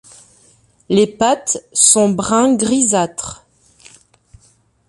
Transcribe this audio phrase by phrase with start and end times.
[0.89, 3.45] Les pattes sont brun grisâtre.